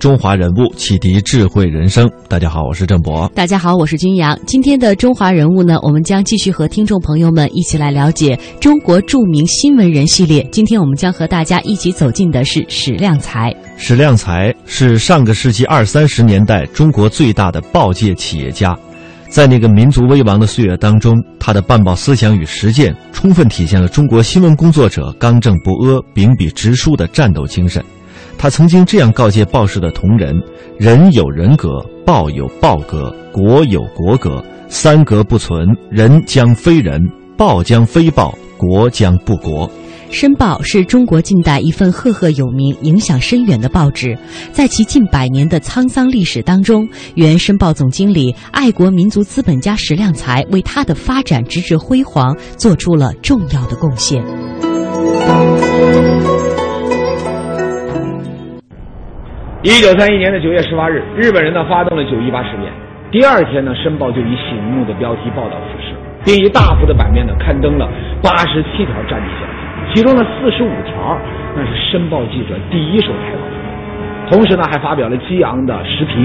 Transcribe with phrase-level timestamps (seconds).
[0.00, 2.10] 中华人物启迪智慧人生。
[2.26, 3.30] 大家好，我是郑博。
[3.34, 4.36] 大家好，我是君阳。
[4.46, 10.42] 今天的中华人物呢，我们将继续和听众朋友们一起来了解中国著名新闻人系列。
[10.50, 13.54] 今天我们将和大家一起走进的是史量才。
[13.76, 18.74] 史量才是上个世纪二三十年代中国最大的报界企业家，
[19.28, 27.84] 在那个民族危亡的岁月当中，他的办报思想与实践，充分体现了中国新闻工作者刚正不阿、秉笔直书的战斗精神。
[28.42, 30.34] 他曾经这样告诫报社的同仁
[30.80, 36.98] ：“人有人格，报有报格，国有国格，三格不存，人将非人，
[37.36, 39.68] 报将非报，国将不国。”
[40.10, 44.16] 《申报》是中国近代一份赫赫有名、影响深远的报纸，
[44.54, 54.24] 在其近百年的沧桑历史当中，原《申报》总经理、爱国民族资本家石亮才为他的发展直至辉煌做出了重要的贡献。
[59.62, 62.72] 一九三一年的九月十八日，日本人呢发动了九一八事变。
[63.10, 65.92] 第二天呢，《申报》就以醒目的标题报道此事，
[66.24, 67.86] 并以大幅的版面呢刊登了
[68.22, 71.18] 八十七条战地消息，其中呢四十五条
[71.54, 76.24] 那是《申报》记者第一手采访，同时呢还发表了激昂的时评。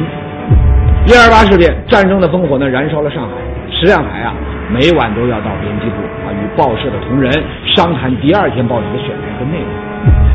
[1.06, 3.36] 一二八事变，战争的烽火呢燃烧了上海，
[3.70, 4.34] 石亮台啊
[4.72, 7.30] 每晚都要到编辑部啊与报社的同仁
[7.76, 9.68] 商谈第二天报纸的选材和内容，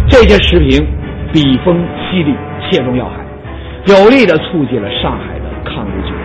[0.07, 0.87] 这些时评
[1.33, 2.35] 笔锋犀利。
[2.71, 3.27] 切中要害，
[3.87, 6.21] 有力的促进了上海的抗日救国。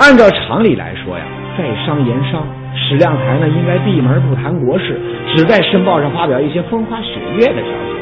[0.00, 1.24] 按照常理来说呀，
[1.56, 2.42] 在商言商，
[2.74, 5.00] 史量才呢应该闭门不谈国事，
[5.34, 7.94] 只在《申报》上发表一些风花雪月的消息。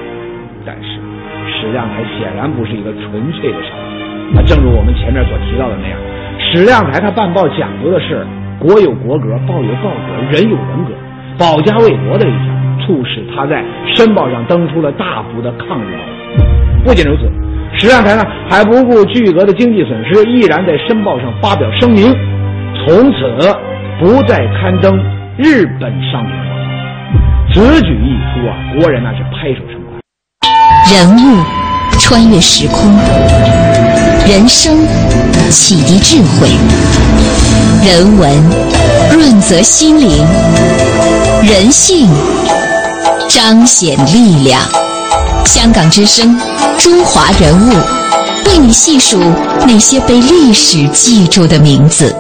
[0.64, 0.98] 但是，
[1.52, 4.38] 史量才显然不是一个纯粹的商人。
[4.38, 5.98] 啊，正如我们前面所提到的那样，
[6.40, 8.26] 史量才他办报讲究的是
[8.58, 10.94] 国有国格，报有报格，人有人格，
[11.36, 13.62] 保家卫国的理想，促使他在
[13.94, 16.11] 《申报》上登出了大幅的抗日报。
[16.84, 17.22] 不仅如此，
[17.78, 22.12] 史量才呢还不顾巨额的经济损失，毅然在《申报》上发表声明，
[22.84, 23.18] 从此
[24.00, 24.98] 不再刊登
[25.38, 26.62] 日本商品报道。
[27.54, 30.00] 此举一出啊，国人那是拍手称快。
[30.92, 31.44] 人物
[32.00, 32.90] 穿越时空，
[34.26, 34.84] 人生
[35.50, 36.48] 启迪智慧，
[37.86, 38.28] 人文
[39.12, 40.24] 润泽心灵，
[41.42, 42.08] 人性
[43.28, 44.60] 彰显力量。
[45.44, 46.36] 香港之声。
[46.78, 47.72] 中华人物，
[48.46, 49.18] 为你细数
[49.66, 52.14] 那些被历史记住的名字。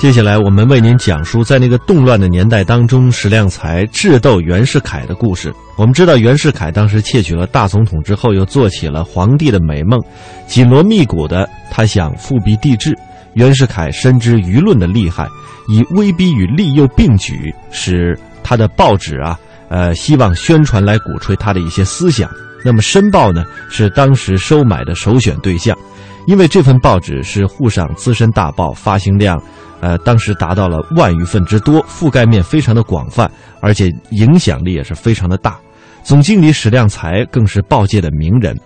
[0.00, 5.52] 接下来，我们为您讲述在那个动乱的年代当中，史量才智斗袁世凯的故事。
[5.76, 10.00] 我们知道，袁世凯当时窃取了大总统之后，又做起了皇帝的美梦，
[10.46, 12.96] 紧锣密鼓的他想复辟帝制。
[13.34, 15.28] 袁世凯深知舆论的厉害，
[15.68, 19.38] 以威逼与利诱并举，使他的报纸啊。
[19.68, 22.28] 呃，希望宣传来鼓吹他的一些思想。
[22.64, 25.78] 那么，《申报》呢是当时收买的首选对象，
[26.26, 29.40] 因为这份报纸是沪上资深大报，发行量，
[29.80, 33.30] 呃，当时达到了万余份之多，覆盖面非常的广泛，
[33.60, 35.56] 而且影响力也是非常的大。
[36.02, 38.58] 总经理史量才更是报界的名人。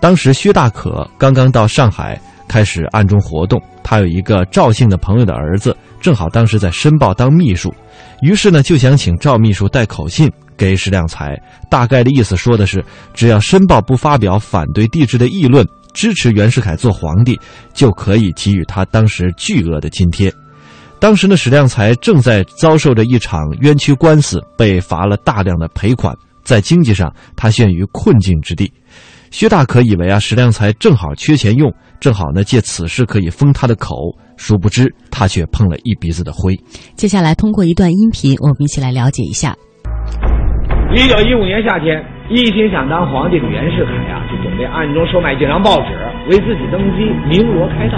[0.00, 7.72] 当时薛大可刚刚到上海开始暗中活动，他有一个赵姓的朋友的儿子，正好当时在《申报》当秘书，
[8.22, 10.30] 于是呢就想请赵秘书带口信。
[10.54, 11.36] 给史量才，
[11.68, 17.36] 大概的意思说的是，只要申报不发表反对帝制的议论，支持袁世凯做皇帝，
[17.72, 20.32] 就可以给予他当时巨额的津贴。
[21.00, 26.14] 当时呢，史量才正在遭受着一场冤屈官司，被罚了大量的赔款，
[26.44, 28.70] 在经济上他陷于困境之地。
[29.32, 33.94] 薛大可以为啊，史量才正好缺钱用，正好呢借此事可以封他的口，
[34.34, 36.58] 殊不知他却碰了一鼻子的灰。
[36.98, 39.54] 接下来通过一段音频，我们一起来了解一下。
[40.90, 45.94] 一九一五年夏天，一心想当皇帝的袁世凯啊，就准备暗中收买几张报纸，
[46.26, 47.94] 为自己登基鸣锣开道。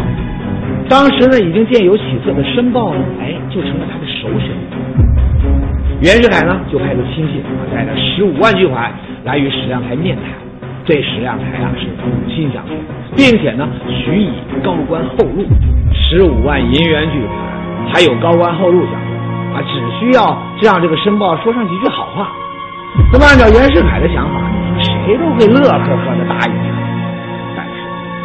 [0.87, 4.53] 当时呢，已经渐有起色的《申报》呢，哎，就成了他的首选。
[6.05, 7.41] 袁世凯呢，就派出亲信
[7.73, 8.93] 带着十五万巨款
[9.25, 10.44] 来与史量才面谈。
[10.85, 12.77] 这史量才啊是母亲相送，
[13.17, 14.31] 并且呢许以
[14.63, 15.47] 高官厚禄，
[15.95, 17.39] 十五万银元巨款，
[17.93, 22.29] 还有高官厚禄相送啊，只需要让这个申报说上几句好话。
[23.11, 24.41] 那么按照袁世凯的想法，
[24.79, 26.53] 谁都会乐呵呵的答应。
[27.57, 27.73] 但是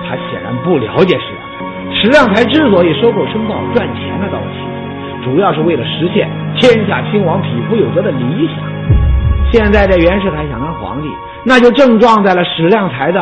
[0.04, 1.96] 他显然不了解史量才。
[1.96, 9.09] 史量才之所以收购申报赚钱呢，倒是其次，主要是为了实现天下兴亡、匹夫有责的理想。
[9.52, 11.10] 现在这袁世凯想当皇帝，
[11.44, 13.20] 那就正撞在了史量才的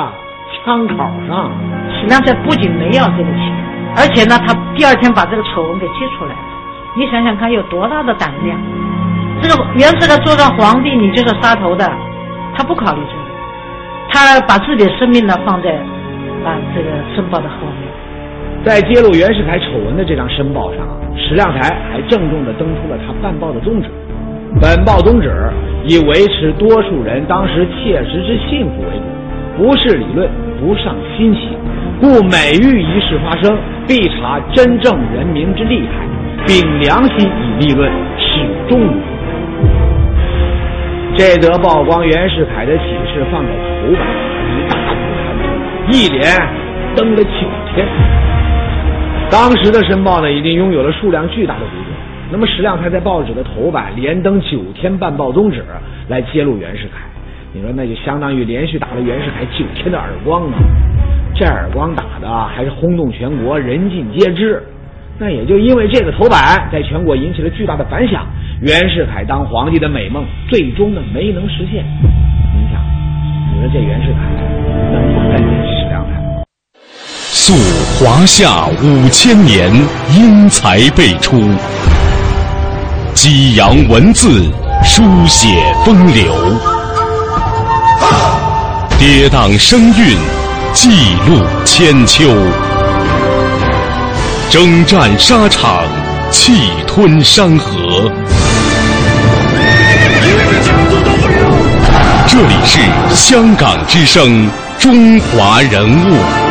[0.66, 0.96] 枪口
[1.28, 1.52] 上。
[2.00, 3.54] 史量才不仅没要这个钱，
[3.96, 6.40] 而且呢，他第二天把这个丑闻给揭出来了。
[6.96, 8.60] 你想想看，有多大的胆量？
[9.42, 11.90] 这个袁世凯坐上皇帝，你就是杀头的，
[12.56, 13.24] 他不考虑这个，
[14.10, 15.72] 他把自己的生命呢放在
[16.44, 17.88] 啊这个申报的后面。
[18.66, 20.86] 在揭露袁世凯丑闻的这张申报上，
[21.16, 23.90] 史量才还郑重地登出了他办报的宗旨。
[24.60, 25.30] 本报宗旨
[25.86, 30.30] 以维持多数人当时切实之幸福为主，不是理论，
[30.60, 31.52] 不上心情，
[32.02, 33.58] 故每遇一事发生，
[33.88, 36.08] 必查真正人民之利害，
[36.48, 37.30] 秉良心
[37.60, 38.94] 以立论，始终如一。
[41.16, 42.84] 这则曝光袁世凯的启
[43.14, 44.08] 示放在头版，
[44.50, 44.82] 一大幅
[45.24, 46.22] 刊登，一连
[46.96, 47.88] 登了九天。
[49.30, 51.87] 当时的《申报》呢，已经拥有了数量巨大的读者。
[52.32, 55.64] 那么史量才在报纸的头版连登九天半报宗旨，
[56.10, 57.06] 来揭露袁世凯。
[57.54, 60.60] 你说那就相当于连续打了袁世凯九天的耳光啊！
[61.34, 64.62] 这耳光打的还是轰动全国，人尽皆知。
[65.20, 68.28] 那也就因为这个头版，在全国引起了巨大的反响。
[68.62, 71.84] 袁世凯当皇帝的美梦，最终呢没能实现。
[72.04, 72.82] 你想，
[73.54, 74.20] 你说这袁世凯
[74.92, 76.12] 能不恨这史量才？
[76.84, 77.54] 溯
[77.98, 79.72] 华夏五千年，
[80.14, 81.38] 英才辈出；
[83.30, 84.50] 激扬文字，
[84.86, 85.50] 书写
[85.84, 86.32] 风流；
[88.98, 90.18] 跌宕声韵，
[90.72, 90.90] 记
[91.28, 92.30] 录千秋；
[94.50, 95.84] 征战沙场，
[96.32, 98.10] 气吞山河。
[102.28, 102.80] 这里是
[103.14, 106.47] 香港之声，中华人物。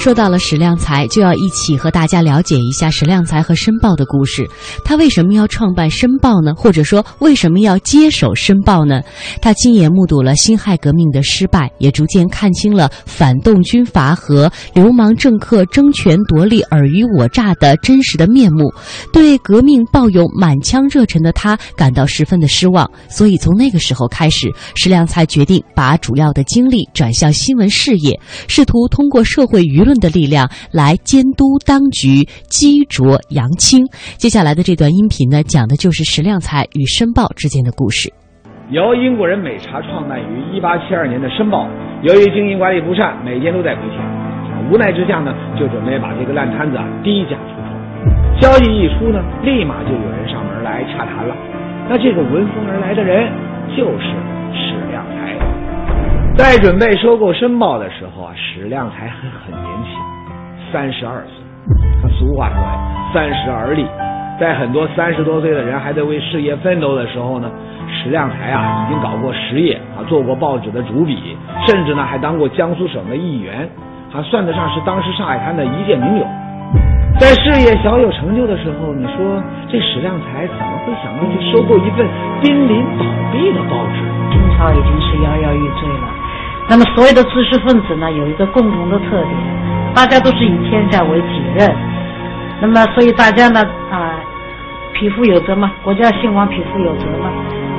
[0.00, 4.48] 说到了史量才，就要一起和大家了解一下史量才和申报的故事。
[4.82, 6.54] 他为什么要创办申报呢？
[6.54, 9.02] 或者说为什么要接手申报呢？
[9.42, 18.72] 他亲眼目睹了辛亥革命的失败，也逐渐看清了反动军阀和流氓政客争权夺利、尔虞我诈的真实的面目。
[19.12, 28.18] 对革命抱有满腔热忱的他感到十分的失望，所以从那个时候开始，史量才决定把主要的精力转向新闻事业，
[28.48, 29.89] 试图通过社会舆论。
[29.98, 33.86] 的力量来监督当局，激浊扬清。
[34.16, 38.12] 接下来的这段音频呢，讲的就是石量才与《申报》之间的故事。
[38.70, 41.66] 由英国人美查创办于一八七二年的《申报》，
[42.02, 43.98] 由于经营管理不善，每天都在亏钱。
[44.70, 47.70] 无奈之下呢，就准备把这个烂摊子低价出售。
[48.38, 51.34] 消息一出呢，立马就有人上门来洽谈了。
[51.88, 53.32] 那这个闻风而来的人
[53.74, 54.06] 就是
[54.54, 54.89] 石。
[56.40, 59.92] 在准备收购《申报》的时候啊，史量才还很年轻，
[60.72, 61.36] 三十二岁。
[62.00, 62.56] 他俗话说
[63.12, 63.84] ，“三十而立”。
[64.40, 67.50] 在很多三十多岁的人还在为事业奋斗的时候呢，
[67.92, 71.36] 史量才啊已经搞过实业啊，做过报纸的主笔，
[71.68, 73.68] 甚至呢还当过江苏省的议员，
[74.10, 76.24] 还算得上是当时上海滩的一介名流。
[77.20, 82.08] 在事业小有成就的时候，你说这史量才怎么会想到去收购一份
[82.40, 84.00] 濒临倒闭的报纸？
[84.32, 86.19] 中朝已经是摇摇欲坠了。
[86.70, 89.34] 那么，所有的知识分子呢，有一个共同的特点，
[89.92, 91.68] 大家都是以天下为己任。
[92.62, 93.60] 那么，所以大家呢，
[93.90, 94.14] 啊，
[94.94, 97.28] 匹夫有责嘛，国家兴亡，匹夫有责嘛。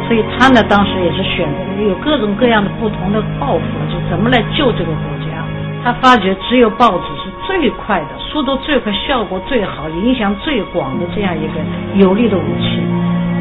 [0.10, 5.40] 所以他呢，当时也是选择有各种各样的不同的抱负，就怎么来救这个国家。
[5.86, 11.54] 他发觉只有报纸是最快的、速度最快、效果最好、影响最广的这样一个
[11.96, 12.84] 有力的武器，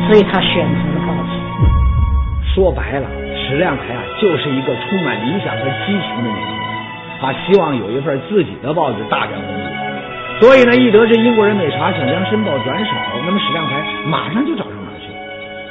[0.07, 2.55] 所以他选择了报纸。
[2.55, 3.20] 说白了。
[3.51, 6.63] 史量才啊，就是一个充满理想和激情的年轻人，
[7.21, 10.47] 他希望有一份自己的报纸大展宏图。
[10.47, 12.93] 所以呢，一得知英国人美查想将《申报》转手，
[13.27, 15.19] 那么史量才马上就找上门去了。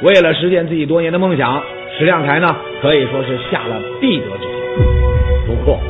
[0.02, 1.62] 为了实现自己多年的梦想，
[1.98, 4.52] 史量才呢可以说是下了必得之心。
[5.46, 5.80] 不过，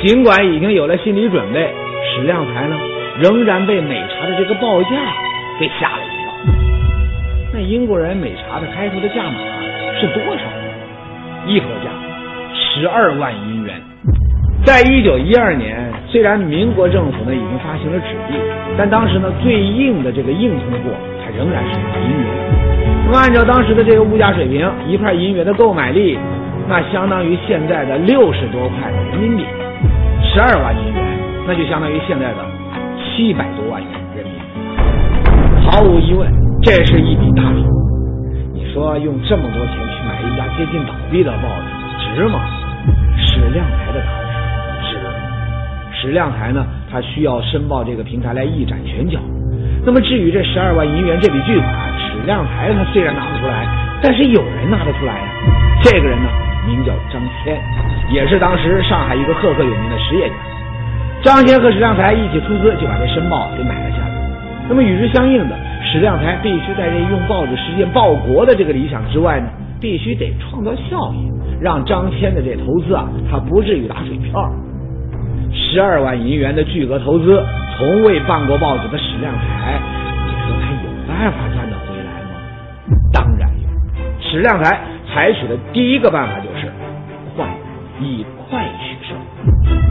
[0.00, 1.70] 尽管已经有了心理准备，
[2.16, 2.76] 史量才呢
[3.20, 4.88] 仍然被美查的这个报价
[5.60, 6.54] 给吓了一跳。
[7.52, 9.34] 那英国人美查的开出的价码
[10.00, 10.42] 是多少？
[11.46, 11.90] 一口价
[12.54, 13.80] 十二万银元，
[14.64, 18.34] 在一九一二年，虽然民国政府呢已经发行了纸币，
[18.78, 20.90] 但当时呢最硬的这个硬通货，
[21.22, 22.26] 它仍然是银元。
[23.06, 26.18] 那么按照当时的这个物价水平，一块银元的购买力，
[26.66, 29.44] 那相当于现在的六十多块的人民币，
[30.22, 31.04] 十二万银元，
[31.46, 32.38] 那就相当于现在的
[33.04, 35.68] 七百多万元人民币。
[35.68, 36.32] 毫无疑问，
[36.62, 37.62] 这是一笔大笔。
[38.54, 39.74] 你说用这么多钱
[40.24, 41.48] 一家接近倒闭的报
[42.00, 42.40] 纸，值吗？
[43.16, 44.24] 史量台的答案
[44.82, 45.06] 是值。
[45.92, 49.18] 史量台呢，它需要申报这个平台来一展拳脚。
[49.84, 53.66] 那么至于这十二万银元这笔巨款，史量台他虽然拿不出来，
[54.02, 55.28] 但是有人拿得出来呀。
[55.82, 56.28] 这个人呢，
[56.66, 57.60] 名叫张谦，
[58.10, 60.34] 也是当时上海一个赫赫有名的实业家。
[61.22, 64.10] 张谦和史量才一起出资，就把这申报给买了下来。
[64.68, 69.48] 那么与之相应的，史量才必须在这用报纸实现报国的这个理想之外呢，
[69.80, 74.50] 必须得创造效益，让张骞的这投资啊，他不至于打水漂。
[75.52, 77.44] 十二万银元的巨额投资。
[77.76, 79.80] 从未办过报纸的史量才，
[80.26, 82.38] 你说他有办法赚得回来吗？
[83.12, 83.68] 当然有。
[84.22, 84.80] 史量才
[85.12, 86.70] 采取的第一个办法就是
[87.34, 87.44] 快，
[88.00, 89.16] 以快取胜。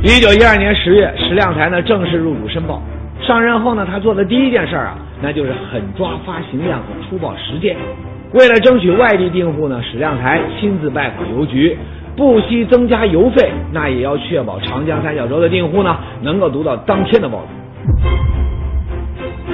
[0.01, 2.81] 一九一二年十月，史量才呢正式入主申报。
[3.19, 7.75] 上任后呢，他做的第一件事啊，那就是狠抓发行量和出报时间。
[8.33, 11.77] 为了争取外地订户呢，史量才亲自拜访邮局。
[12.15, 17.47] 不惜增加邮费，那也要确保长江三角洲的订户呢能够读到当天的报纸。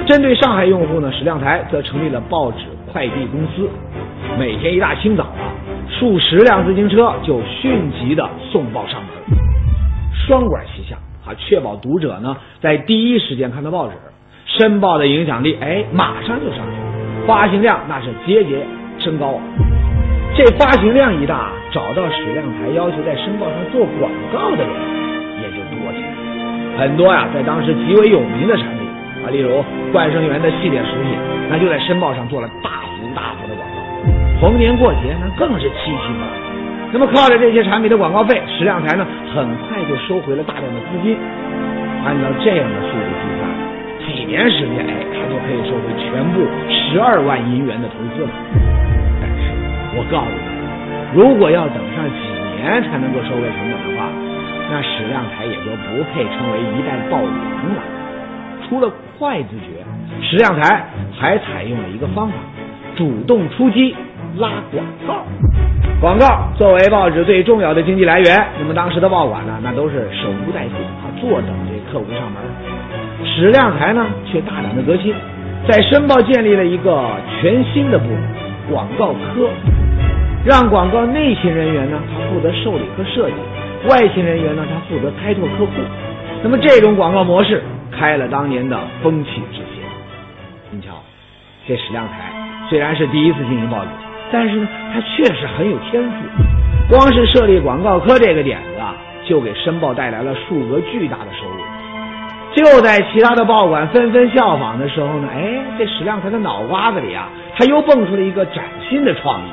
[0.04, 2.58] 针对上海用户呢，史量才则成立了报纸
[2.92, 3.66] 快递公司。
[4.38, 5.48] 每天一大清早啊，
[5.88, 9.38] 数十辆自行车就迅疾的送报上门，
[10.26, 13.94] 双管齐下啊，确保读者呢在第一时间看到报纸，
[14.58, 16.76] 申报的影响力哎马上就上去，
[17.26, 18.64] 发行量那是节节
[18.98, 19.42] 升高啊。
[20.36, 24.72] 这发行量一大，找到史量台要求在申报上做广告的人
[25.42, 26.08] 也就多起来。
[26.78, 28.86] 很多呀，在当时极为有名的产品
[29.24, 29.62] 啊，例如
[29.92, 31.18] 冠生园的系列食品，
[31.50, 33.76] 那就在申报上做了大幅大幅的广告。
[34.40, 36.32] 逢年过节，那更是七七八八。
[36.92, 41.18] 那么靠着这些产品的广告费，史量台呢很快就收回了大量的资金。
[42.06, 43.49] 按照这样的速度计算，
[44.12, 48.30] 几年时间，哎，他就可以收回全部十二万银元的投资了。
[49.20, 49.50] 但是
[49.96, 52.20] 我告诉你，如果要等上几
[52.56, 54.08] 年才能够收回成本的话，
[54.70, 57.82] 那史量台也就不配称为一代报王了。
[58.68, 59.82] 除了快字诀，
[60.22, 60.84] 史量台
[61.18, 62.34] 还采用了一个方法，
[62.94, 63.96] 主动出击
[64.36, 65.24] 拉广告。
[66.00, 72.69] 广告作为报纸最重要的经济来源，那么当时的报馆呢，那都是守株待兔，啊，坐等这客户上门。
[73.34, 75.14] 史量台呢，却大胆的革新，
[75.68, 77.10] 在申报建立了一个
[77.40, 78.22] 全新的部门——
[78.70, 79.48] 广告科。
[80.44, 83.36] 让广告内勤人员呢，他负责受理和设计；
[83.88, 85.72] 外勤人员呢，他负责开拓客户。
[86.42, 89.84] 那么这种广告模式开了当年的风气之先。
[90.70, 90.88] 你瞧，
[91.68, 92.32] 这史量台
[92.68, 93.90] 虽然是第一次进行报纸，
[94.32, 96.16] 但是呢，他确实很有天赋。
[96.88, 98.82] 光是设立广告科这个点子，
[99.28, 101.59] 就给申报带来了数额巨大的收入。
[102.60, 107.26] 就在其他的报馆纷纷效仿的时候呢，哎，这史量才的脑瓜子里啊，
[107.56, 109.44] 他又蹦出了一个崭新的创意。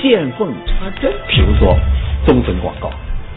[0.00, 1.74] 见缝插针，比如说
[2.24, 2.88] 中分广告，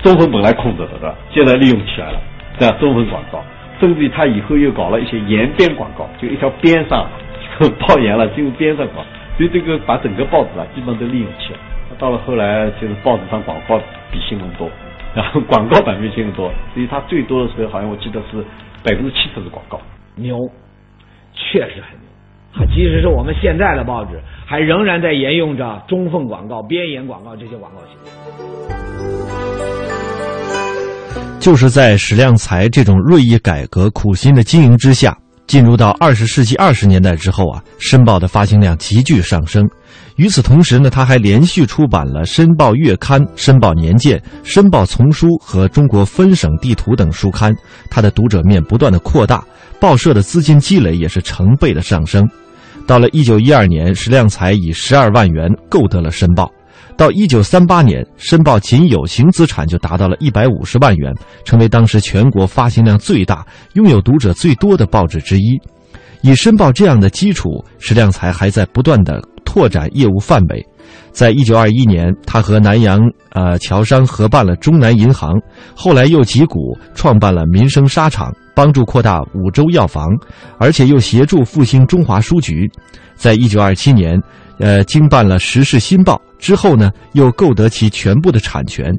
[0.03, 2.19] 中分本来空着的，现在利用起来了，
[2.59, 3.41] 这样中分广告，
[3.79, 7.07] 甚至于他以后又搞了一些沿边广告，就一条边上
[7.79, 9.03] 报严了，进入边上搞，
[9.37, 11.59] 所以这个把整个报纸啊基本都利用起来。
[11.97, 13.79] 到了后来就是报纸上广告
[14.11, 14.69] 比新闻多，
[15.15, 18.43] 然后广告版面新闻多，所以他最多的时候好像我记得是
[18.83, 19.79] 百分之七十是广告，
[20.15, 20.37] 牛，
[21.33, 22.09] 确实很牛。
[22.73, 28.11] 即使是我们现在的报纸，还仍然在沿用着中缝广告、边沿广告这些广告形式。
[31.39, 35.17] 就是在史量才这种锐意改革、苦心的经营之下，
[35.47, 39.69] 进入到二十世纪二十年代之后啊，《申报》的发行量急剧上升。
[40.19, 47.55] 与此同时呢，他还连续出版了《申报月刊》《申报年鉴》《申报丛书》和《中国分省地图》等书刊，
[47.89, 49.41] 他的读者面不断的扩大，
[49.79, 52.29] 报社的资金积累也是成倍的上升。
[52.85, 56.43] 到了一九一二年，史量才以十二万元购得了《申报》。
[56.97, 61.13] 到一九三八年，《申报》仅有形资产就达到了一百五十万元，
[61.45, 65.57] 成为当时全国发行量最大、拥有读者最多的报纸之一。
[66.23, 70.63] 以《申报》这样的基础，史量才还在不断的拓展业务范围。
[71.11, 72.99] 在一九二一年，他和南洋
[73.31, 75.33] 呃侨商合办了中南银行，
[75.75, 78.31] 后来又集股创办了民生纱厂。
[78.55, 80.09] 帮助扩大五洲药房，
[80.57, 82.69] 而且又协助复兴中华书局。
[83.15, 84.21] 在一九二七年，
[84.59, 88.93] 呃，经办了《时事新报》之后呢，又购得其全部的产权。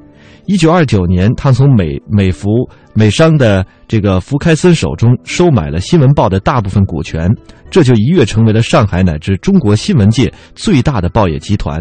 [0.51, 7.31] 一九二九年，他从美美孚美商的这个福开森手中收买了《新闻报》的大部分股权，
[7.71, 11.81] 这就一跃成为了上海乃至中国新闻界最大的报业集团。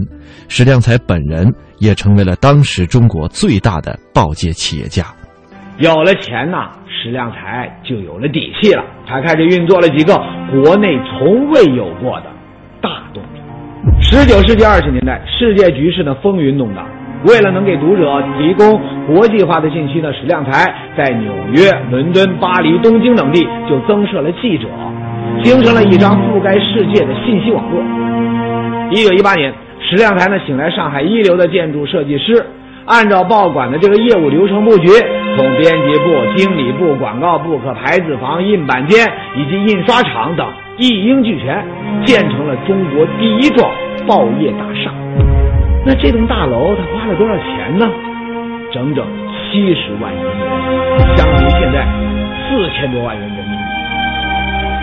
[0.49, 5.03] 史量才本人也成为了当时中国最大的报界企业家。
[5.79, 10.13] 有了钱呐，史量才就有了底气了，他开始运作了几个
[10.51, 12.27] 国内从未有过的
[12.79, 13.99] 大动作。
[13.99, 16.85] 十九世纪二十年代，世界局势呢风云动荡。
[17.25, 24.67] 为了能给读者提供国际化的信息呢，史量才在纽约、伦敦、巴黎、东京等地就增设了记者，
[25.43, 27.83] 形成了一张覆盖世界的信息网络。
[28.91, 32.45] 一九一八年，史量才呢请来上海一流的建筑设计师，
[32.85, 34.87] 按照报馆的这个业务流程布局，
[35.35, 40.47] 从编辑部、经理部、广告部和牌子房、印版间以及印刷厂等
[40.77, 41.61] 一应俱全，
[42.05, 43.69] 建成了中国第一幢
[44.07, 44.89] 报业大厦。
[45.89, 47.89] 那这栋大楼它花了多少钱呢？
[48.71, 49.03] 整整
[49.49, 50.23] 七十万元，
[51.17, 51.83] 相当于现在
[52.45, 53.63] 四千多万元人民币。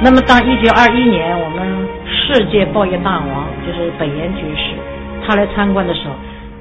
[0.03, 4.75] 那么，当一九二一年我们世界报业大王就是本岩居士
[5.25, 6.15] 他来参观的时候，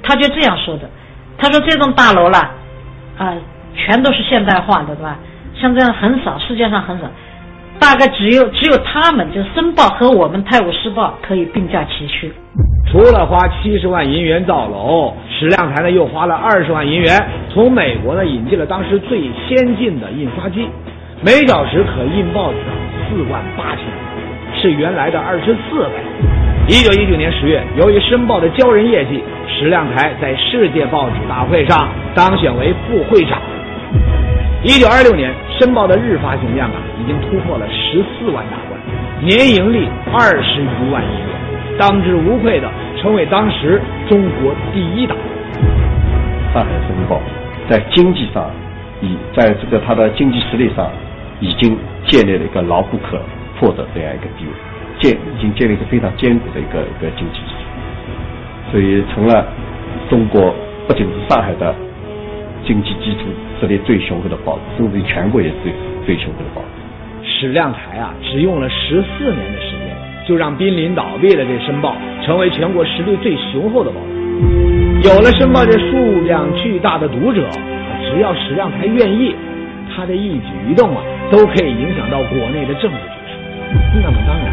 [0.04, 0.88] 他就这样说的
[1.40, 2.52] ：“他说这栋大楼啦，
[3.18, 3.34] 啊，
[3.76, 5.18] 全都是现代化的，对吧？
[5.60, 7.06] 像这样很少，世界上很少，
[7.80, 12.32] 大概只有只有他们，就是《申报》和我们《泰晤士报》可以并驾齐驱。”
[12.96, 17.12] 除了花七十万银元造楼，史量才呢又花了二十万银元，
[17.50, 20.66] 从美国呢引进了当时最先进的印刷机，
[21.22, 22.58] 每小时可印报纸
[23.10, 26.70] 四万八千份，是原来的二十四倍。
[26.70, 33.42] 一九一九年十月，由于《申报》的骄人业绩，史量才在世界报纸大会上当选为副会长。
[34.64, 38.80] 一九二六年，《申报》的日发行量啊已经突破了十四万大关，
[39.20, 41.45] 年盈利二十余万亿元。
[41.78, 42.70] 当之无愧的
[43.02, 45.16] 成为当时中国第一大。
[46.54, 47.20] 上海申报
[47.70, 48.50] 在经济上，
[49.02, 50.90] 已在这个它的经济实力上，
[51.42, 51.78] 已经
[52.08, 53.20] 建立了一个牢不可
[53.60, 54.52] 破的这样一个地位，
[55.00, 59.46] 建已经建立一个非常坚固的一个一个经济基础，所以成了
[60.10, 60.56] 中国
[60.88, 61.76] 不仅是上海的
[62.66, 63.26] 经济基础
[63.60, 65.74] 实力最雄厚的报纸，甚至于全国也是最
[66.06, 67.28] 最雄厚的报纸。
[67.28, 69.85] 史量台啊，只用了十四年的时间。
[70.28, 75.08] 就让濒临倒闭的这《申报》成为全国实力最雄厚的报纸。
[75.08, 77.48] 有了《申报》这数量巨大的读者，
[78.10, 79.36] 只要史量才愿意，
[79.96, 83.38] 他的一举一动啊，都可以影响到国内的政治局势。
[84.02, 84.52] 那么当然，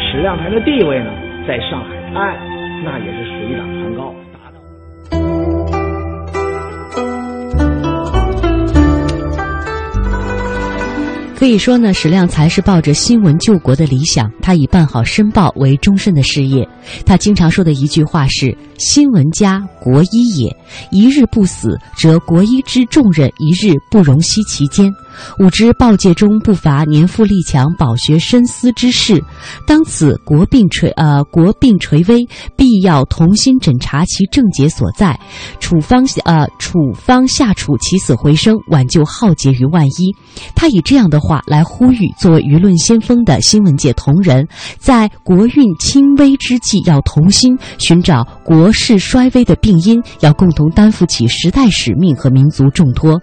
[0.00, 1.10] 史量才的地位呢，
[1.46, 2.34] 在上海滩
[2.82, 4.14] 那也是水涨船高。
[11.40, 16.68] 可以说呢，史量才是抱着新闻救国的理想，他以办好申报为终身的事业。
[17.06, 20.54] 他经常说的一句话是：“新闻家，国医也。
[20.90, 24.92] 一日不死，则国医之重任一日不容息其间。”
[25.38, 29.22] 吾知报界中不乏年富力强、饱学深思之士，
[29.66, 35.18] 当此国病垂呃国病垂危，必要同心诊查其症结所在，
[35.60, 40.14] 处方呃处方下处起死回生，挽救浩劫于万一。
[40.54, 44.46] 他以这样的话来呼吁作为舆论先锋的新闻界同仁，
[44.78, 53.20] 在国运轻危之际，要同心寻找国势衰微的病因，要共同担负起时代使命和民族重托。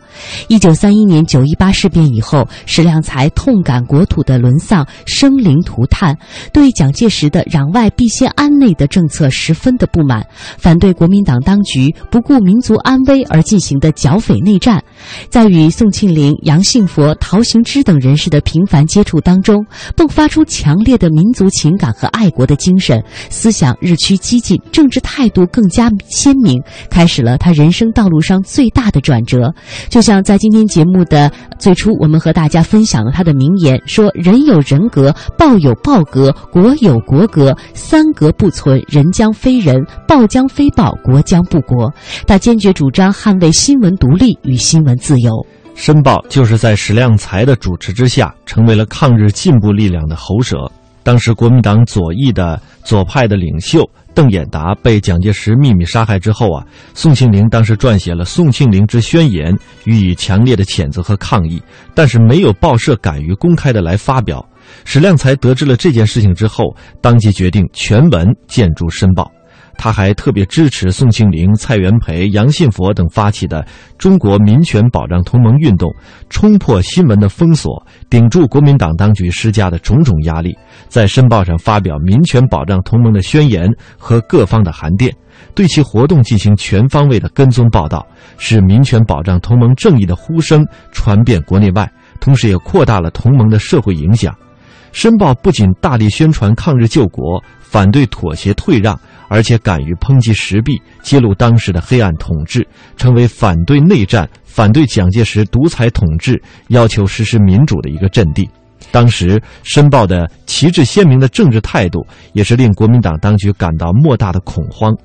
[0.47, 6.18] 一九三一年九一八事变以后，史量才痛感国土的沦丧，生灵涂炭，
[6.52, 10.26] 对蒋介石的攘外必先安内的政策十分的不满，
[10.58, 14.84] 反对国民党当局不顾民族安危而进行的剿匪内战。
[15.30, 19.63] 在与宋庆龄、杨信佛、陶行知等人士的频繁接触当中，
[19.96, 26.60] 迸发出强烈的民族情感和爱国的精神，思想日趋激进，政治态度更加鲜明，
[26.90, 29.54] 开始了他人生道路上最大的转折。
[29.90, 31.32] 就像在今天节目的。
[31.67, 41.93] 最初，我们和大家分享了他的名言，说：“人有人格，报有报格，国有国格，三格不存，人将非人，报将非报，国将不国。”
[42.25, 45.45] 他坚决主张捍卫新闻独立与新闻自由。
[45.75, 50.71] 申报就是在史量才的主持之下，成为了抗日进步力量的喉舌。
[51.08, 53.89] 当时国民党左翼的左派的领袖。
[54.13, 59.54] 邓演达被蒋介石秘密杀害之后啊，宋庆龄当时撰写了《宋庆龄之宣言》，
[59.86, 61.62] 予以强烈的谴责和抗议，
[61.93, 64.46] 但是没有报社敢于公开的来发表。
[64.84, 69.32] 史量才得知了这件事情之后，当即决定全文建筑申报。
[69.78, 73.66] 他还特别支持宋庆龄、蔡元培、杨信佛等发起的
[73.98, 75.94] 中国民权保障同盟运动，
[76.30, 85.13] 冲破新闻的封锁，顶住国民党当局施加的种种压力，在《申报》上发表民权保障同盟的宣言和各方的函电，
[85.54, 88.06] 对其活动进行全方位的跟踪报道，
[88.38, 94.34] 使民权保障同盟正义的呼声传遍国内外，同时也扩大了同盟的社会影响。
[95.00, 108.50] 《申报》不仅大力宣传抗日救国，反对妥协退让，而且敢于抨击时弊，揭露当时的黑暗统治，成为反对内战、反对蒋介石独裁统治、要求实施民主的一个阵地。
[108.92, 114.96] 当时，《申报》的旗帜鲜明的政治态度，也是令国民党当局感到莫大的恐慌。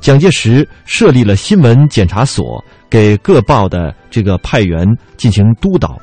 [0.00, 4.84] 蒋介石设立了新闻检查所，给各报的这个派员
[5.16, 6.00] 进行督导，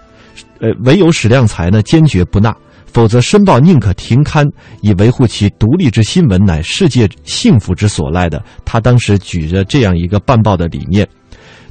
[0.60, 2.56] 呃，唯有史量才呢坚决不纳。
[2.96, 8.42] 否则，《申报》宁可停刊，以维护其独立之新闻乃世界幸福之所赖的。
[8.64, 11.06] 他当时举着这样一个办报的理念。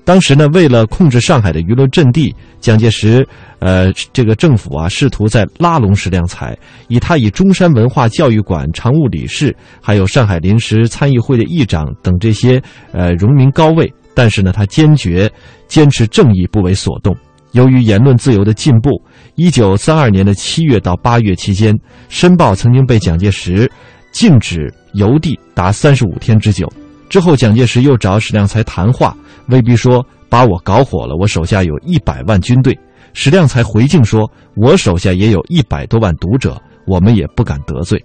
[0.05, 3.27] 当时呢，为了控制上海的舆论阵地，蒋介石，
[3.61, 6.55] 呃，这个政府啊，试图在拉拢史量才，
[6.89, 13.91] 以他以中山文化教育馆常务理事，还有上海临时参议会的议长等这些呃荣民高位。
[14.13, 15.33] 但是呢，他坚决
[15.69, 17.17] 坚持正义，不为所动。
[17.53, 18.91] 由于言论自由的进步，
[19.37, 21.75] 一九三二年的七月到八月期间，
[22.09, 23.71] 《申报》曾经被蒋介石
[24.13, 26.73] 禁止邮递达三十五天之久。
[27.09, 29.17] 之后，蒋介石又找史量才谈话，
[29.49, 32.79] 威逼说把我搞火了，我手下有一百万军队。
[33.13, 38.03] 史量才回敬说，我手下也有一百多万读者，我们也不敢得罪。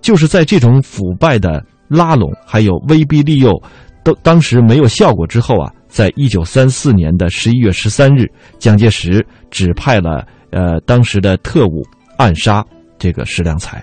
[0.00, 3.60] 就是在这种腐败的拉拢还有威逼利诱，
[4.04, 5.72] 都当时没有效果之后啊。
[5.88, 8.24] 在一九三四年的十一月十三日，
[8.60, 11.86] 蒋介石指派了呃当时的特务
[12.18, 12.64] 暗杀
[12.98, 13.82] 这个石良才。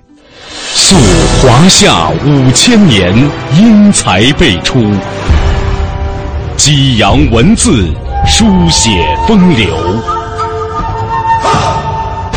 [0.74, 0.96] 溯
[1.42, 3.12] 华夏五千年，
[3.58, 4.80] 英才辈出；
[6.56, 7.88] 激扬文字，
[8.26, 8.90] 书写
[9.28, 9.68] 风流；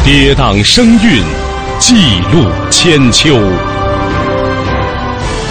[0.04, 1.22] 跌宕声韵，
[1.78, 3.36] 记录千秋；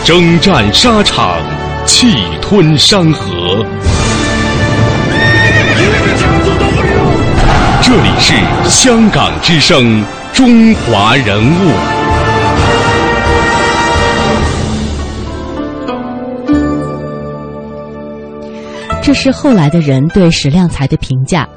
[0.04, 1.38] 征战沙场，
[1.86, 3.29] 气吞山河。
[7.92, 8.36] 这里是
[8.70, 11.72] 香港之声，中华人物。
[19.02, 21.50] 这是后来的人对史量才的评价。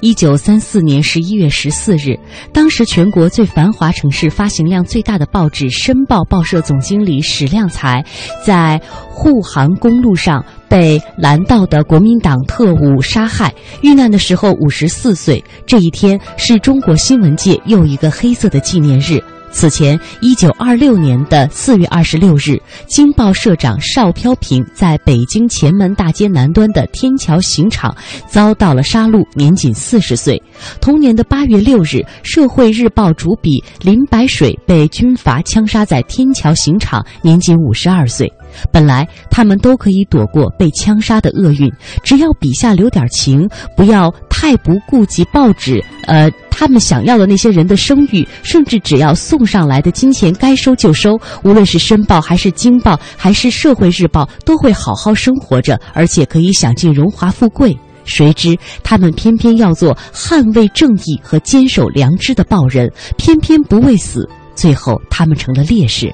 [0.00, 2.18] 一九三四年十一月十四日，
[2.52, 8.04] 当时全国最繁华城市、发行量最大的报纸《申报》报社总经理史量才，
[8.44, 10.44] 在沪杭公路上。
[10.70, 15.42] 被拦道的国民党特务杀害，遇难的时候五十四岁。
[15.64, 19.18] 这一天是中国新闻界又一个黑色的纪念日。
[19.50, 22.50] 此前，一九二六年的四月二十六日，
[22.86, 27.94] 《京报》社长邵飘萍在北京前门大街南端的天桥刑场
[28.28, 30.40] 遭到了杀戮，年仅四十岁。
[30.80, 38.32] 同年的八月六日，《社会日报》主笔林白水被军阀枪杀在天桥刑场，年仅五十二岁。
[38.70, 51.18] 本来他们都可以躲过被枪杀的厄运，只要笔下留点情，不要太不顾及报纸，呃，他们想要的那些人的声誉，甚至只要送上来的金钱该收就收。
[51.42, 57.76] 无论是《申报》还是《京报》还是《社会日报》，都会好好生活着，而且可以享尽荣华富贵。
[58.04, 66.10] 谁知他们偏偏要做捍卫正义和坚守良知的报人，偏偏不畏死，最后他们成了烈士。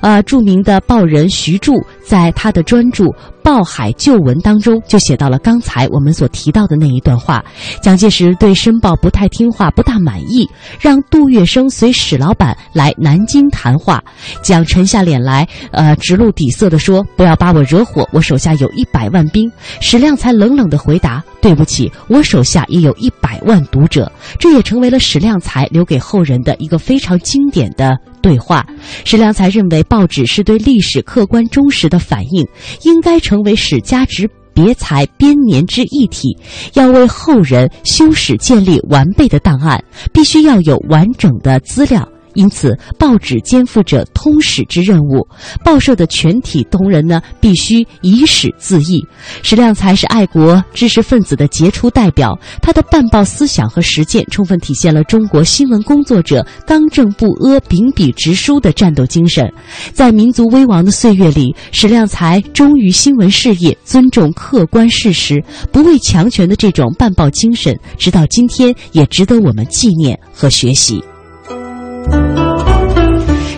[0.00, 3.04] 呃，著名的报人徐柱在他的专著
[3.42, 7.44] 《报海旧闻》当中就写到了刚才我们所提到的那一段话：
[7.82, 10.48] 蒋介石对《申报》不太听话，不大满意，
[10.80, 14.02] 让杜月笙随史老板来南京谈话。
[14.42, 19.50] 蒋沉下脸来，呃，直露底色地说：“不要把我惹火，我手下有一百万兵。”
[19.80, 28.64] 史量才冷冷地回答：“对不起，我手下也有一百万读者。”这也成为了史量才留给后人的一个非常经典的对话。
[29.04, 29.80] 史量才认为。
[29.90, 32.46] 报纸是对历史客观忠实的反映，
[32.84, 36.36] 应该成为史家之别才编年之一体。
[36.74, 42.06] 要为后人修史建立完备的档案，必须要有完整的资料。
[42.34, 45.26] 因此，报纸肩负着通史之任务。
[45.64, 49.04] 报社的全体同仁呢，必须以史自义。
[49.42, 59.50] 史量才是爱国知识分子的杰出代表，他的办报思想和实践，充分体现了中国新闻工作者刚正不阿、秉笔直书的战斗精神。
[59.92, 71.02] 在民族危亡的岁月里，史量才忠于新闻事业，尊重客观事实，不畏强权的这种办报精神，直到今天也值得我们纪念和学习。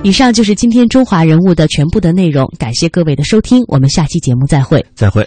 [0.04, 4.84] 以上就是今天中华人物的全部的内容，感谢各位的收听，我们下期节目再会。
[4.94, 5.26] 再会。